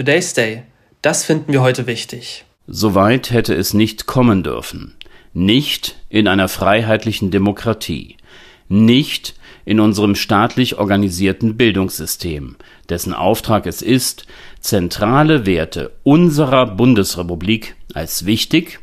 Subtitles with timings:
[0.00, 0.62] Today's Day.
[1.02, 2.46] Das finden wir heute wichtig.
[2.66, 4.94] Soweit hätte es nicht kommen dürfen.
[5.34, 8.16] Nicht in einer freiheitlichen Demokratie.
[8.70, 9.34] Nicht
[9.66, 12.56] in unserem staatlich organisierten Bildungssystem,
[12.88, 14.24] dessen Auftrag es ist,
[14.60, 18.80] zentrale Werte unserer Bundesrepublik als wichtig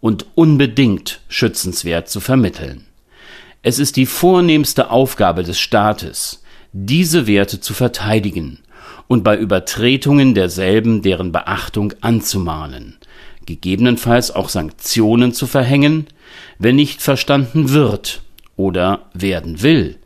[0.00, 2.84] und unbedingt schützenswert zu vermitteln.
[3.64, 8.60] Es ist die vornehmste Aufgabe des Staates, diese Werte zu verteidigen
[9.10, 12.96] und bei Übertretungen derselben deren Beachtung anzumahnen,
[13.44, 16.06] gegebenenfalls auch Sanktionen zu verhängen,
[16.60, 18.22] wenn nicht verstanden wird
[18.54, 19.98] oder werden will,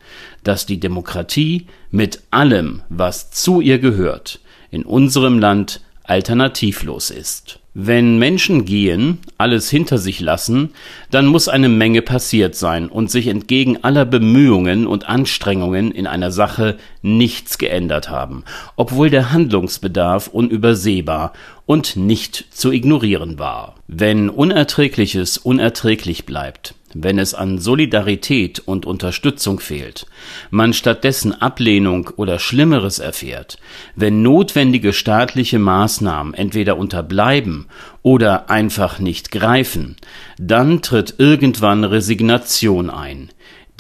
[0.43, 4.41] dass die Demokratie mit allem, was zu ihr gehört,
[4.71, 7.59] in unserem Land alternativlos ist.
[7.77, 10.71] Wenn Menschen gehen, alles hinter sich lassen,
[11.11, 16.31] dann muss eine Menge passiert sein und sich entgegen aller Bemühungen und Anstrengungen in einer
[16.31, 18.45] Sache nichts geändert haben,
[18.77, 21.33] obwohl der Handlungsbedarf unübersehbar
[21.67, 23.75] und nicht zu ignorieren war.
[23.89, 30.07] Wenn Unerträgliches unerträglich bleibt, wenn es an Solidarität und Unterstützung fehlt,
[30.51, 33.59] man stattdessen Ablehnung oder Schlimmeres erfährt,
[33.97, 37.67] wenn notwendige staatliche Maßnahmen entweder unterbleiben
[38.03, 39.97] oder einfach nicht greifen,
[40.39, 43.31] dann tritt irgendwann Resignation ein,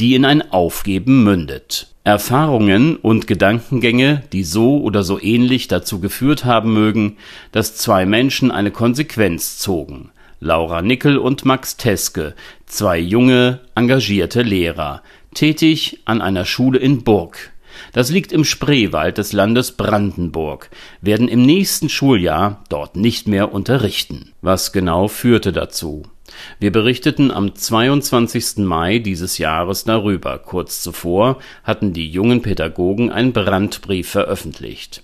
[0.00, 1.94] die in ein Aufgeben mündet.
[2.04, 7.16] Erfahrungen und Gedankengänge, die so oder so ähnlich dazu geführt haben mögen,
[7.50, 10.10] dass zwei Menschen eine Konsequenz zogen,
[10.44, 12.34] Laura Nickel und Max Teske,
[12.66, 17.52] zwei junge, engagierte Lehrer, tätig an einer Schule in Burg.
[17.92, 20.68] Das liegt im Spreewald des Landes Brandenburg,
[21.00, 24.32] werden im nächsten Schuljahr dort nicht mehr unterrichten.
[24.42, 26.02] Was genau führte dazu?
[26.58, 28.58] Wir berichteten am 22.
[28.58, 30.38] Mai dieses Jahres darüber.
[30.38, 35.02] Kurz zuvor hatten die jungen Pädagogen einen Brandbrief veröffentlicht.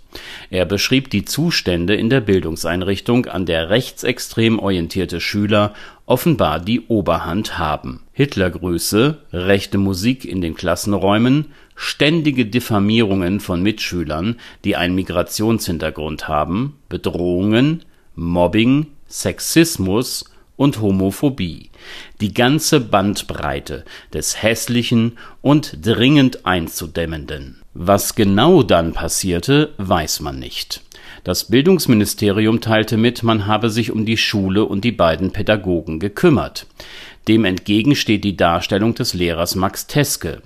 [0.50, 5.74] Er beschrieb die Zustände in der Bildungseinrichtung, an der rechtsextrem orientierte Schüler
[6.06, 8.02] offenbar die Oberhand haben.
[8.12, 17.84] Hitlergrüße, rechte Musik in den Klassenräumen, ständige Diffamierungen von Mitschülern, die einen Migrationshintergrund haben, Bedrohungen,
[18.16, 20.24] Mobbing, Sexismus
[20.60, 21.70] und Homophobie,
[22.20, 27.62] die ganze Bandbreite des Hässlichen und dringend einzudämmenden.
[27.72, 30.82] Was genau dann passierte, weiß man nicht.
[31.24, 36.66] Das Bildungsministerium teilte mit, man habe sich um die Schule und die beiden Pädagogen gekümmert.
[37.26, 40.42] Dem entgegen steht die Darstellung des Lehrers Max Teske.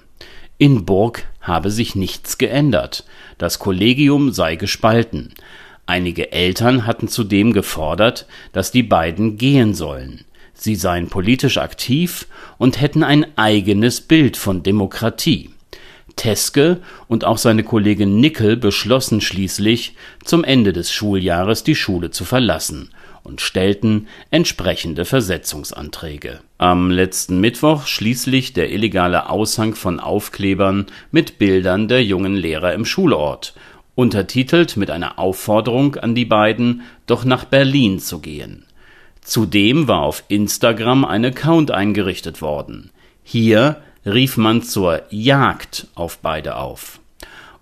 [0.58, 3.04] In Burg habe sich nichts geändert.
[3.36, 5.34] Das Kollegium sei gespalten.
[5.86, 10.24] Einige Eltern hatten zudem gefordert, dass die beiden gehen sollen.
[10.54, 12.26] Sie seien politisch aktiv
[12.58, 15.50] und hätten ein eigenes Bild von Demokratie.
[16.16, 16.78] Teske
[17.08, 22.90] und auch seine Kollegin Nickel beschlossen schließlich, zum Ende des Schuljahres die Schule zu verlassen
[23.24, 26.40] und stellten entsprechende Versetzungsanträge.
[26.58, 32.84] Am letzten Mittwoch schließlich der illegale Aushang von Aufklebern mit Bildern der jungen Lehrer im
[32.84, 33.54] Schulort
[33.94, 38.64] untertitelt mit einer Aufforderung an die beiden, doch nach Berlin zu gehen.
[39.20, 42.90] Zudem war auf Instagram ein Account eingerichtet worden.
[43.22, 47.00] Hier rief man zur Jagd auf beide auf.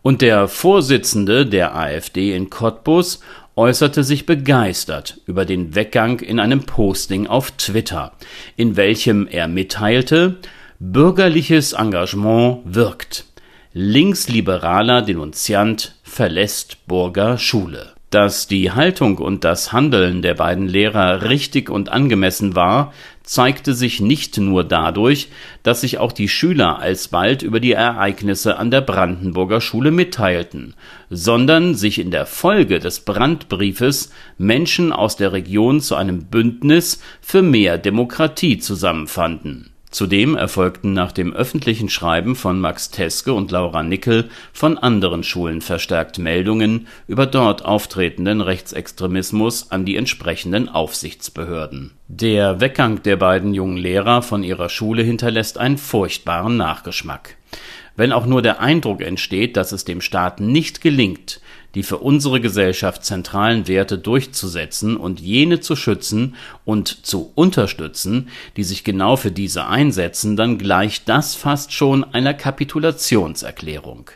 [0.02, 3.20] Und der Vorsitzende der AfD in Cottbus
[3.54, 8.12] äußerte sich begeistert über den Weggang in einem Posting auf Twitter,
[8.56, 10.38] in welchem er mitteilte,
[10.80, 13.26] bürgerliches Engagement wirkt.
[13.74, 17.92] Linksliberaler Denunziant verlässt Burger Schule.
[18.10, 22.92] Dass die Haltung und das Handeln der beiden Lehrer richtig und angemessen war,
[23.22, 25.30] zeigte sich nicht nur dadurch,
[25.62, 30.74] dass sich auch die Schüler alsbald über die Ereignisse an der Brandenburger Schule mitteilten,
[31.08, 37.40] sondern sich in der Folge des Brandbriefes Menschen aus der Region zu einem Bündnis für
[37.40, 44.30] mehr Demokratie zusammenfanden Zudem erfolgten nach dem öffentlichen Schreiben von Max Teske und Laura Nickel
[44.54, 51.92] von anderen Schulen verstärkt Meldungen über dort auftretenden Rechtsextremismus an die entsprechenden Aufsichtsbehörden.
[52.08, 57.36] Der Weggang der beiden jungen Lehrer von ihrer Schule hinterlässt einen furchtbaren Nachgeschmack.
[57.96, 61.40] Wenn auch nur der Eindruck entsteht, dass es dem Staat nicht gelingt,
[61.74, 66.34] die für unsere Gesellschaft zentralen Werte durchzusetzen und jene zu schützen
[66.64, 72.34] und zu unterstützen, die sich genau für diese einsetzen, dann gleicht das fast schon einer
[72.34, 74.10] Kapitulationserklärung.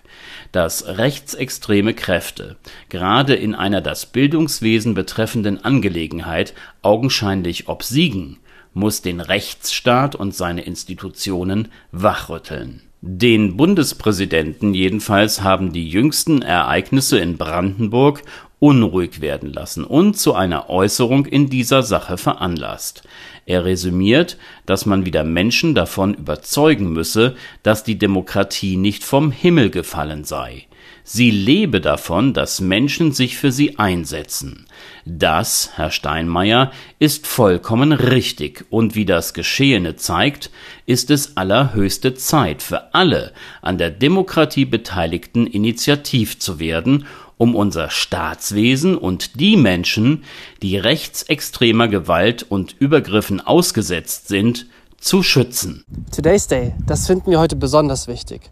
[0.52, 2.56] Dass rechtsextreme Kräfte
[2.88, 8.38] gerade in einer das Bildungswesen betreffenden Angelegenheit augenscheinlich obsiegen,
[8.72, 17.36] muss den Rechtsstaat und seine Institutionen wachrütteln den Bundespräsidenten jedenfalls haben die jüngsten Ereignisse in
[17.36, 18.22] Brandenburg
[18.58, 23.02] unruhig werden lassen und zu einer Äußerung in dieser Sache veranlasst.
[23.44, 29.70] Er resümiert, dass man wieder Menschen davon überzeugen müsse, dass die Demokratie nicht vom Himmel
[29.70, 30.66] gefallen sei.
[31.08, 34.66] Sie lebe davon, dass Menschen sich für sie einsetzen.
[35.04, 40.50] Das, Herr Steinmeier, ist vollkommen richtig, und wie das Geschehene zeigt,
[40.84, 43.32] ist es allerhöchste Zeit für alle
[43.62, 47.06] an der Demokratie Beteiligten initiativ zu werden,
[47.38, 50.24] um unser Staatswesen und die Menschen,
[50.62, 54.66] die rechtsextremer Gewalt und Übergriffen ausgesetzt sind,
[54.98, 55.84] zu schützen.
[56.14, 58.50] Today's Day, das finden wir heute besonders wichtig.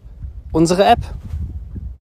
[0.51, 1.01] Unsere App